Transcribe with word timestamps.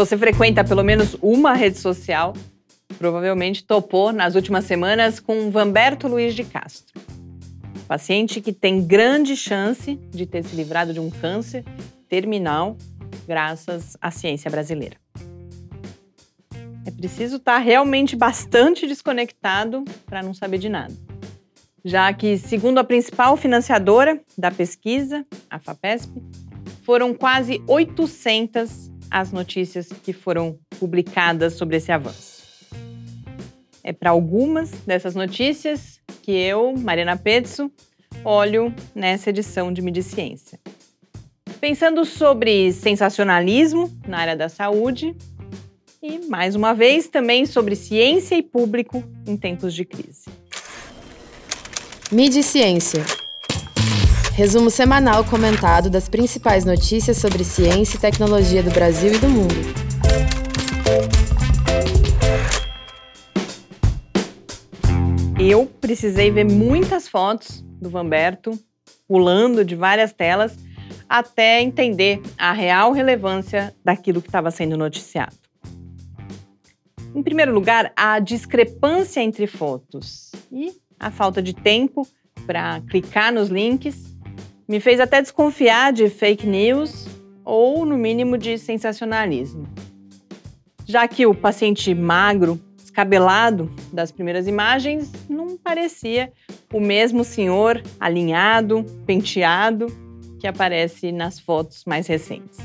você 0.00 0.16
frequenta 0.16 0.64
pelo 0.64 0.82
menos 0.82 1.14
uma 1.20 1.52
rede 1.52 1.76
social, 1.76 2.32
provavelmente 2.96 3.62
topou 3.62 4.14
nas 4.14 4.34
últimas 4.34 4.64
semanas 4.64 5.20
com 5.20 5.50
Vamberto 5.50 6.08
Luiz 6.08 6.34
de 6.34 6.42
Castro. 6.42 6.98
Paciente 7.86 8.40
que 8.40 8.50
tem 8.50 8.82
grande 8.82 9.36
chance 9.36 9.96
de 10.08 10.24
ter 10.24 10.42
se 10.42 10.56
livrado 10.56 10.94
de 10.94 11.00
um 11.00 11.10
câncer 11.10 11.66
terminal 12.08 12.78
graças 13.28 13.94
à 14.00 14.10
ciência 14.10 14.50
brasileira. 14.50 14.96
É 16.86 16.90
preciso 16.90 17.36
estar 17.36 17.58
realmente 17.58 18.16
bastante 18.16 18.86
desconectado 18.86 19.84
para 20.06 20.22
não 20.22 20.32
saber 20.32 20.56
de 20.56 20.70
nada. 20.70 20.94
Já 21.84 22.10
que, 22.14 22.38
segundo 22.38 22.78
a 22.78 22.84
principal 22.84 23.36
financiadora 23.36 24.18
da 24.38 24.50
pesquisa, 24.50 25.26
a 25.50 25.58
FAPESP, 25.58 26.22
foram 26.84 27.12
quase 27.12 27.62
800 27.66 28.89
as 29.10 29.32
notícias 29.32 29.88
que 29.88 30.12
foram 30.12 30.58
publicadas 30.78 31.54
sobre 31.54 31.76
esse 31.76 31.90
avanço. 31.90 32.40
É 33.82 33.92
para 33.92 34.10
algumas 34.10 34.70
dessas 34.86 35.14
notícias 35.14 36.00
que 36.22 36.32
eu, 36.32 36.74
Mariana 36.76 37.16
Pedso, 37.16 37.70
olho 38.24 38.74
nessa 38.94 39.30
edição 39.30 39.72
de 39.72 39.82
Mediciência. 39.82 40.60
Pensando 41.60 42.04
sobre 42.04 42.72
sensacionalismo 42.72 43.90
na 44.06 44.18
área 44.18 44.36
da 44.36 44.48
saúde 44.48 45.14
e, 46.02 46.26
mais 46.28 46.54
uma 46.54 46.72
vez, 46.72 47.08
também 47.08 47.44
sobre 47.44 47.74
ciência 47.74 48.34
e 48.34 48.42
público 48.42 49.02
em 49.26 49.36
tempos 49.36 49.74
de 49.74 49.84
crise. 49.84 50.24
Mediciência. 52.10 53.04
Resumo 54.34 54.70
semanal 54.70 55.24
comentado 55.24 55.90
das 55.90 56.08
principais 56.08 56.64
notícias 56.64 57.18
sobre 57.18 57.44
ciência 57.44 57.96
e 57.96 58.00
tecnologia 58.00 58.62
do 58.62 58.70
Brasil 58.70 59.12
e 59.12 59.18
do 59.18 59.28
mundo. 59.28 59.54
Eu 65.38 65.66
precisei 65.80 66.30
ver 66.30 66.44
muitas 66.44 67.08
fotos 67.08 67.62
do 67.80 67.90
Vamberto 67.90 68.58
pulando 69.06 69.64
de 69.64 69.74
várias 69.74 70.12
telas 70.12 70.56
até 71.08 71.60
entender 71.60 72.22
a 72.38 72.52
real 72.52 72.92
relevância 72.92 73.74
daquilo 73.84 74.22
que 74.22 74.28
estava 74.28 74.50
sendo 74.50 74.76
noticiado. 74.76 75.36
Em 77.14 77.22
primeiro 77.22 77.52
lugar, 77.52 77.92
a 77.96 78.20
discrepância 78.20 79.20
entre 79.20 79.46
fotos 79.46 80.30
e 80.52 80.72
a 80.98 81.10
falta 81.10 81.42
de 81.42 81.52
tempo 81.52 82.06
para 82.46 82.80
clicar 82.82 83.32
nos 83.32 83.48
links 83.48 84.16
me 84.70 84.78
fez 84.78 85.00
até 85.00 85.20
desconfiar 85.20 85.92
de 85.92 86.08
fake 86.08 86.46
news 86.46 87.08
ou, 87.44 87.84
no 87.84 87.98
mínimo, 87.98 88.38
de 88.38 88.56
sensacionalismo. 88.56 89.66
Já 90.86 91.08
que 91.08 91.26
o 91.26 91.34
paciente 91.34 91.92
magro, 91.92 92.60
descabelado 92.76 93.68
das 93.92 94.12
primeiras 94.12 94.46
imagens 94.46 95.10
não 95.28 95.56
parecia 95.56 96.32
o 96.72 96.78
mesmo 96.78 97.24
senhor 97.24 97.82
alinhado, 97.98 98.84
penteado 99.04 99.88
que 100.38 100.46
aparece 100.46 101.10
nas 101.10 101.40
fotos 101.40 101.82
mais 101.84 102.06
recentes. 102.06 102.60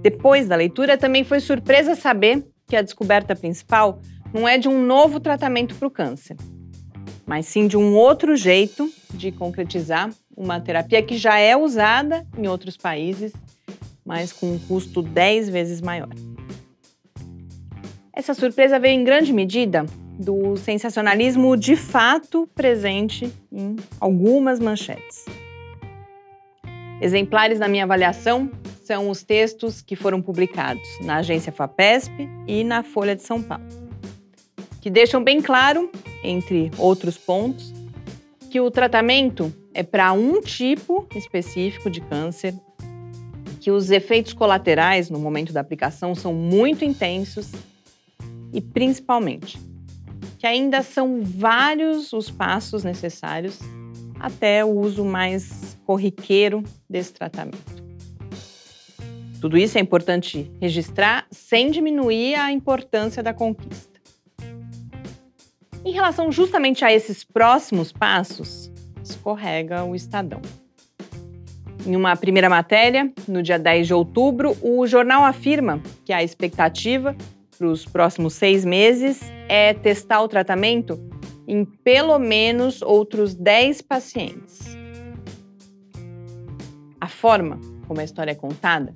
Depois 0.00 0.48
da 0.48 0.56
leitura, 0.56 0.98
também 0.98 1.22
foi 1.22 1.38
surpresa 1.38 1.94
saber 1.94 2.44
que 2.66 2.74
a 2.74 2.82
descoberta 2.82 3.36
principal 3.36 4.00
não 4.34 4.48
é 4.48 4.58
de 4.58 4.68
um 4.68 4.84
novo 4.84 5.20
tratamento 5.20 5.76
para 5.76 5.86
o 5.86 5.90
câncer, 5.90 6.36
mas 7.24 7.46
sim 7.46 7.68
de 7.68 7.76
um 7.76 7.94
outro 7.94 8.34
jeito 8.34 8.92
de 9.14 9.30
concretizar 9.30 10.10
uma 10.36 10.60
terapia 10.60 11.02
que 11.02 11.16
já 11.16 11.38
é 11.38 11.56
usada 11.56 12.26
em 12.36 12.48
outros 12.48 12.76
países, 12.76 13.32
mas 14.04 14.32
com 14.32 14.52
um 14.52 14.58
custo 14.58 15.02
10 15.02 15.48
vezes 15.48 15.80
maior. 15.80 16.10
Essa 18.12 18.34
surpresa 18.34 18.78
veio 18.78 19.00
em 19.00 19.04
grande 19.04 19.32
medida 19.32 19.86
do 20.18 20.56
sensacionalismo 20.56 21.56
de 21.56 21.76
fato 21.76 22.48
presente 22.54 23.32
em 23.50 23.76
algumas 23.98 24.60
manchetes. 24.60 25.24
Exemplares 27.00 27.58
da 27.58 27.66
minha 27.66 27.84
avaliação 27.84 28.50
são 28.84 29.08
os 29.08 29.22
textos 29.22 29.80
que 29.80 29.96
foram 29.96 30.20
publicados 30.20 30.86
na 31.00 31.16
agência 31.16 31.50
FAPESP 31.50 32.28
e 32.46 32.62
na 32.62 32.82
Folha 32.82 33.16
de 33.16 33.22
São 33.22 33.42
Paulo, 33.42 33.64
que 34.80 34.90
deixam 34.90 35.22
bem 35.22 35.40
claro, 35.40 35.90
entre 36.22 36.70
outros 36.78 37.16
pontos, 37.16 37.72
que 38.52 38.60
o 38.60 38.70
tratamento 38.70 39.50
é 39.72 39.82
para 39.82 40.12
um 40.12 40.38
tipo 40.42 41.08
específico 41.16 41.88
de 41.88 42.02
câncer, 42.02 42.54
que 43.58 43.70
os 43.70 43.90
efeitos 43.90 44.34
colaterais 44.34 45.08
no 45.08 45.18
momento 45.18 45.54
da 45.54 45.60
aplicação 45.62 46.14
são 46.14 46.34
muito 46.34 46.84
intensos 46.84 47.50
e, 48.52 48.60
principalmente, 48.60 49.58
que 50.38 50.46
ainda 50.46 50.82
são 50.82 51.22
vários 51.22 52.12
os 52.12 52.30
passos 52.30 52.84
necessários 52.84 53.58
até 54.20 54.62
o 54.62 54.68
uso 54.68 55.02
mais 55.02 55.78
corriqueiro 55.86 56.62
desse 56.86 57.14
tratamento. 57.14 57.82
Tudo 59.40 59.56
isso 59.56 59.78
é 59.78 59.80
importante 59.80 60.52
registrar 60.60 61.26
sem 61.30 61.70
diminuir 61.70 62.34
a 62.34 62.52
importância 62.52 63.22
da 63.22 63.32
conquista. 63.32 63.91
Em 65.84 65.90
relação 65.90 66.30
justamente 66.30 66.84
a 66.84 66.92
esses 66.92 67.24
próximos 67.24 67.90
passos, 67.90 68.70
escorrega 69.02 69.82
o 69.82 69.96
Estadão. 69.96 70.40
Em 71.84 71.96
uma 71.96 72.14
primeira 72.14 72.48
matéria, 72.48 73.12
no 73.26 73.42
dia 73.42 73.58
10 73.58 73.88
de 73.88 73.94
outubro, 73.94 74.56
o 74.62 74.86
jornal 74.86 75.24
afirma 75.24 75.82
que 76.04 76.12
a 76.12 76.22
expectativa 76.22 77.16
para 77.58 77.66
os 77.66 77.84
próximos 77.84 78.34
seis 78.34 78.64
meses 78.64 79.20
é 79.48 79.74
testar 79.74 80.22
o 80.22 80.28
tratamento 80.28 81.00
em 81.48 81.64
pelo 81.64 82.16
menos 82.16 82.80
outros 82.80 83.34
10 83.34 83.82
pacientes. 83.82 84.76
A 87.00 87.08
forma 87.08 87.60
como 87.88 88.00
a 88.00 88.04
história 88.04 88.30
é 88.30 88.36
contada 88.36 88.94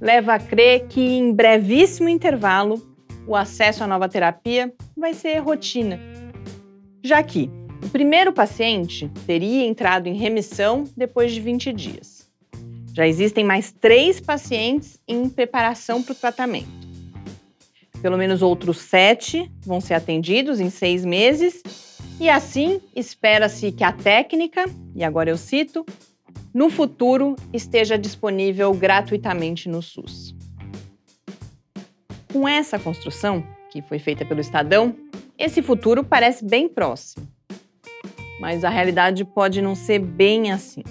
leva 0.00 0.34
a 0.34 0.38
crer 0.38 0.86
que, 0.86 1.00
em 1.00 1.32
brevíssimo 1.32 2.08
intervalo, 2.08 2.80
o 3.26 3.34
acesso 3.34 3.82
à 3.82 3.86
nova 3.86 4.08
terapia 4.08 4.72
vai 4.96 5.14
ser 5.14 5.38
rotina, 5.38 6.11
já 7.02 7.22
que 7.22 7.50
o 7.84 7.88
primeiro 7.88 8.32
paciente 8.32 9.10
teria 9.26 9.66
entrado 9.66 10.06
em 10.06 10.14
remissão 10.14 10.84
depois 10.96 11.32
de 11.32 11.40
20 11.40 11.72
dias. 11.72 12.30
Já 12.94 13.08
existem 13.08 13.44
mais 13.44 13.72
três 13.72 14.20
pacientes 14.20 15.00
em 15.08 15.28
preparação 15.28 16.02
para 16.02 16.12
o 16.12 16.14
tratamento. 16.14 16.82
Pelo 18.00 18.18
menos 18.18 18.42
outros 18.42 18.78
sete 18.78 19.50
vão 19.64 19.80
ser 19.80 19.94
atendidos 19.94 20.60
em 20.60 20.70
seis 20.70 21.04
meses, 21.04 21.62
e 22.20 22.28
assim 22.28 22.80
espera-se 22.94 23.72
que 23.72 23.82
a 23.82 23.92
técnica, 23.92 24.64
e 24.94 25.02
agora 25.02 25.30
eu 25.30 25.36
cito, 25.36 25.84
no 26.52 26.68
futuro 26.68 27.34
esteja 27.52 27.96
disponível 27.96 28.72
gratuitamente 28.74 29.68
no 29.68 29.80
SUS. 29.80 30.34
Com 32.32 32.46
essa 32.46 32.78
construção, 32.78 33.44
que 33.70 33.80
foi 33.82 33.98
feita 33.98 34.24
pelo 34.24 34.40
Estadão, 34.40 34.94
esse 35.42 35.60
futuro 35.60 36.04
parece 36.04 36.44
bem 36.44 36.68
próximo. 36.68 37.26
Mas 38.40 38.62
a 38.62 38.70
realidade 38.70 39.24
pode 39.24 39.60
não 39.60 39.74
ser 39.74 39.98
bem 39.98 40.52
assim. 40.52 40.84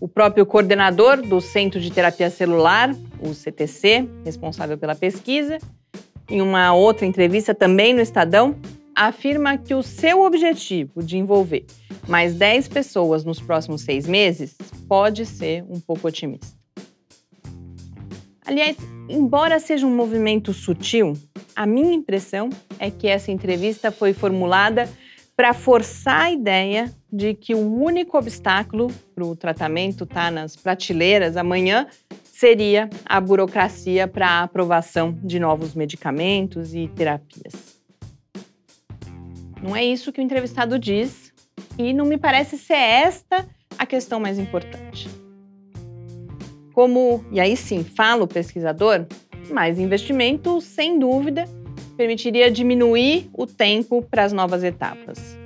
O 0.00 0.06
próprio 0.06 0.46
coordenador 0.46 1.20
do 1.20 1.40
Centro 1.40 1.80
de 1.80 1.90
Terapia 1.90 2.30
Celular, 2.30 2.94
o 3.20 3.34
CTC, 3.34 4.08
responsável 4.24 4.78
pela 4.78 4.94
pesquisa, 4.94 5.58
em 6.28 6.40
uma 6.40 6.72
outra 6.72 7.04
entrevista 7.04 7.52
também 7.52 7.92
no 7.92 8.00
Estadão, 8.00 8.54
afirma 8.94 9.58
que 9.58 9.74
o 9.74 9.82
seu 9.82 10.22
objetivo 10.22 11.02
de 11.02 11.18
envolver 11.18 11.66
mais 12.06 12.34
10 12.34 12.68
pessoas 12.68 13.24
nos 13.24 13.40
próximos 13.40 13.82
seis 13.82 14.06
meses 14.06 14.56
pode 14.88 15.26
ser 15.26 15.64
um 15.68 15.80
pouco 15.80 16.06
otimista. 16.06 16.59
Aliás, 18.50 18.76
embora 19.08 19.60
seja 19.60 19.86
um 19.86 19.94
movimento 19.94 20.52
sutil, 20.52 21.12
a 21.54 21.64
minha 21.64 21.94
impressão 21.94 22.50
é 22.80 22.90
que 22.90 23.06
essa 23.06 23.30
entrevista 23.30 23.92
foi 23.92 24.12
formulada 24.12 24.88
para 25.36 25.54
forçar 25.54 26.22
a 26.22 26.32
ideia 26.32 26.92
de 27.12 27.32
que 27.32 27.54
o 27.54 27.60
único 27.60 28.18
obstáculo 28.18 28.88
para 29.14 29.24
o 29.24 29.36
tratamento 29.36 30.02
estar 30.02 30.24
tá 30.24 30.30
nas 30.32 30.56
prateleiras 30.56 31.36
amanhã 31.36 31.86
seria 32.24 32.90
a 33.04 33.20
burocracia 33.20 34.08
para 34.08 34.26
a 34.26 34.42
aprovação 34.42 35.16
de 35.22 35.38
novos 35.38 35.72
medicamentos 35.72 36.74
e 36.74 36.88
terapias. 36.88 37.80
Não 39.62 39.76
é 39.76 39.84
isso 39.84 40.12
que 40.12 40.20
o 40.20 40.24
entrevistado 40.24 40.76
diz 40.76 41.32
e 41.78 41.92
não 41.92 42.04
me 42.04 42.18
parece 42.18 42.58
ser 42.58 42.74
esta 42.74 43.48
a 43.78 43.86
questão 43.86 44.18
mais 44.18 44.40
importante. 44.40 45.19
Como, 46.80 47.22
e 47.30 47.38
aí 47.38 47.58
sim, 47.58 47.84
fala 47.84 48.24
o 48.24 48.26
pesquisador, 48.26 49.04
mais 49.50 49.78
investimento, 49.78 50.62
sem 50.62 50.98
dúvida, 50.98 51.44
permitiria 51.94 52.50
diminuir 52.50 53.28
o 53.34 53.46
tempo 53.46 54.00
para 54.00 54.24
as 54.24 54.32
novas 54.32 54.64
etapas. 54.64 55.36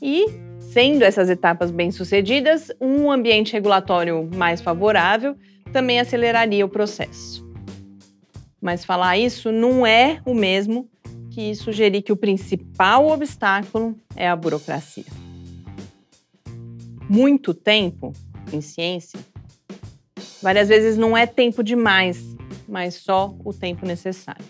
E, 0.00 0.26
sendo 0.60 1.02
essas 1.02 1.28
etapas 1.28 1.72
bem-sucedidas, 1.72 2.70
um 2.80 3.10
ambiente 3.10 3.52
regulatório 3.52 4.30
mais 4.32 4.60
favorável 4.60 5.34
também 5.72 5.98
aceleraria 5.98 6.64
o 6.64 6.68
processo. 6.68 7.44
Mas 8.62 8.84
falar 8.84 9.18
isso 9.18 9.50
não 9.50 9.84
é 9.84 10.20
o 10.24 10.34
mesmo 10.34 10.88
que 11.32 11.52
sugerir 11.56 12.02
que 12.02 12.12
o 12.12 12.16
principal 12.16 13.08
obstáculo 13.08 13.96
é 14.14 14.28
a 14.28 14.36
burocracia. 14.36 15.06
Muito 17.10 17.52
tempo 17.52 18.12
em 18.52 18.60
ciência, 18.60 19.18
várias 20.44 20.68
vezes 20.68 20.98
não 20.98 21.16
é 21.16 21.24
tempo 21.24 21.64
demais, 21.64 22.36
mas 22.68 22.96
só 22.96 23.34
o 23.42 23.50
tempo 23.54 23.86
necessário. 23.86 24.44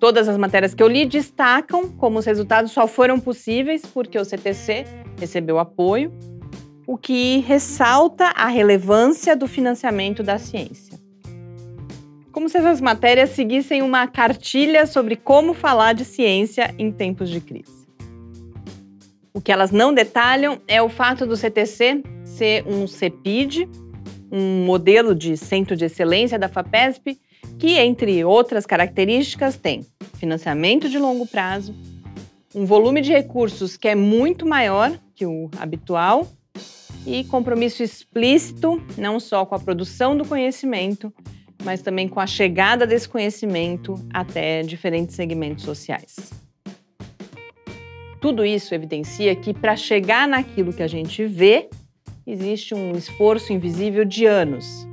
Todas 0.00 0.28
as 0.28 0.36
matérias 0.36 0.74
que 0.74 0.82
eu 0.82 0.88
li 0.88 1.06
destacam 1.06 1.88
como 1.88 2.18
os 2.18 2.24
resultados 2.24 2.72
só 2.72 2.88
foram 2.88 3.20
possíveis 3.20 3.82
porque 3.86 4.18
o 4.18 4.24
CTC 4.24 4.84
recebeu 5.20 5.60
apoio, 5.60 6.12
o 6.84 6.98
que 6.98 7.38
ressalta 7.46 8.32
a 8.34 8.48
relevância 8.48 9.36
do 9.36 9.46
financiamento 9.46 10.24
da 10.24 10.36
ciência. 10.36 10.98
Como 12.32 12.48
se 12.48 12.58
essas 12.58 12.80
matérias 12.80 13.30
seguissem 13.30 13.82
uma 13.82 14.08
cartilha 14.08 14.84
sobre 14.84 15.14
como 15.14 15.54
falar 15.54 15.92
de 15.92 16.04
ciência 16.04 16.74
em 16.76 16.90
tempos 16.90 17.30
de 17.30 17.40
crise. 17.40 17.79
O 19.32 19.40
que 19.40 19.52
elas 19.52 19.70
não 19.70 19.94
detalham 19.94 20.60
é 20.66 20.82
o 20.82 20.88
fato 20.88 21.24
do 21.24 21.36
CTC 21.36 22.02
ser 22.24 22.66
um 22.66 22.86
CEPID, 22.86 23.68
um 24.30 24.64
modelo 24.64 25.14
de 25.14 25.36
centro 25.36 25.76
de 25.76 25.84
excelência 25.84 26.38
da 26.38 26.48
FAPESP, 26.48 27.20
que, 27.58 27.78
entre 27.78 28.24
outras 28.24 28.66
características, 28.66 29.56
tem 29.56 29.86
financiamento 30.14 30.88
de 30.88 30.98
longo 30.98 31.26
prazo, 31.26 31.74
um 32.54 32.64
volume 32.64 33.00
de 33.00 33.12
recursos 33.12 33.76
que 33.76 33.88
é 33.88 33.94
muito 33.94 34.44
maior 34.44 34.92
que 35.14 35.24
o 35.24 35.48
habitual 35.58 36.26
e 37.06 37.24
compromisso 37.24 37.82
explícito 37.82 38.82
não 38.98 39.20
só 39.20 39.46
com 39.46 39.54
a 39.54 39.60
produção 39.60 40.16
do 40.16 40.24
conhecimento, 40.24 41.12
mas 41.62 41.82
também 41.82 42.08
com 42.08 42.18
a 42.18 42.26
chegada 42.26 42.86
desse 42.86 43.08
conhecimento 43.08 43.94
até 44.12 44.62
diferentes 44.62 45.14
segmentos 45.14 45.64
sociais. 45.64 46.30
Tudo 48.20 48.44
isso 48.44 48.74
evidencia 48.74 49.34
que 49.34 49.54
para 49.54 49.74
chegar 49.74 50.28
naquilo 50.28 50.72
que 50.72 50.82
a 50.82 50.88
gente 50.88 51.24
vê, 51.24 51.70
existe 52.26 52.74
um 52.74 52.92
esforço 52.92 53.52
invisível 53.52 54.04
de 54.04 54.26
anos. 54.26 54.86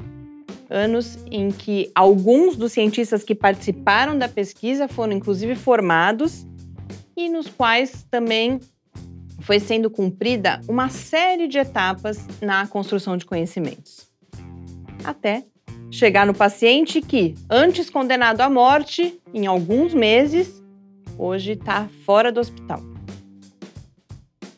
Anos 0.70 1.18
em 1.30 1.52
que 1.52 1.92
alguns 1.94 2.56
dos 2.56 2.72
cientistas 2.72 3.24
que 3.24 3.36
participaram 3.36 4.18
da 4.18 4.30
pesquisa 4.30 4.88
foram 4.88 5.14
inclusive 5.14 5.56
formados 5.56 6.46
e 7.16 7.30
nos 7.30 7.48
quais 7.48 8.06
também 8.10 8.60
foi 9.42 9.60
sendo 9.60 9.90
cumprida 9.90 10.62
uma 10.68 10.90
série 10.90 11.48
de 11.48 11.58
etapas 11.58 12.26
na 12.42 12.66
construção 12.68 13.18
de 13.18 13.26
conhecimentos. 13.26 14.08
Até 15.04 15.44
chegar 15.92 16.26
no 16.26 16.34
paciente 16.34 17.02
que, 17.02 17.34
antes 17.50 17.90
condenado 17.90 18.42
à 18.42 18.50
morte, 18.50 19.20
em 19.34 19.48
alguns 19.48 19.94
meses, 19.94 20.62
hoje 21.18 21.54
está 21.54 21.88
fora 22.06 22.32
do 22.32 22.40
hospital. 22.40 22.97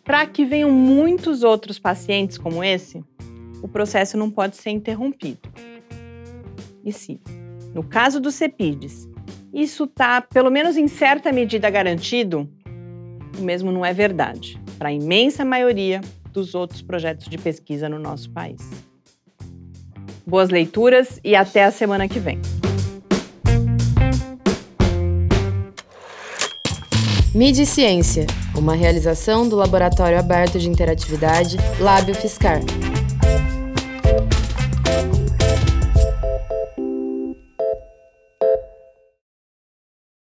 Para 0.09 0.25
que 0.25 0.43
venham 0.43 0.71
muitos 0.71 1.43
outros 1.43 1.77
pacientes 1.77 2.35
como 2.35 2.63
esse, 2.63 3.03
o 3.61 3.67
processo 3.67 4.17
não 4.17 4.31
pode 4.31 4.57
ser 4.57 4.71
interrompido. 4.71 5.47
E 6.83 6.91
sim, 6.91 7.19
no 7.75 7.83
caso 7.83 8.19
dos 8.19 8.33
CEPIDs, 8.33 9.07
isso 9.53 9.83
está, 9.83 10.19
pelo 10.19 10.49
menos 10.49 10.77
em 10.77 10.87
certa 10.87 11.31
medida, 11.31 11.69
garantido, 11.69 12.49
o 13.37 13.43
mesmo 13.43 13.71
não 13.71 13.85
é 13.85 13.93
verdade 13.93 14.59
para 14.79 14.89
a 14.89 14.93
imensa 14.93 15.45
maioria 15.45 16.01
dos 16.33 16.55
outros 16.55 16.81
projetos 16.81 17.27
de 17.27 17.37
pesquisa 17.37 17.87
no 17.87 17.99
nosso 17.99 18.31
país. 18.31 18.67
Boas 20.25 20.49
leituras 20.49 21.19
e 21.23 21.35
até 21.35 21.63
a 21.63 21.69
semana 21.69 22.07
que 22.07 22.19
vem. 22.19 22.39
Mídia 27.33 27.61
e 27.61 27.65
Ciência, 27.65 28.25
uma 28.55 28.73
realização 28.73 29.47
do 29.47 29.55
Laboratório 29.55 30.17
Aberto 30.17 30.57
de 30.57 30.67
Interatividade 30.67 31.57
Lábio 31.79 32.15
Fiscar. 32.15 32.59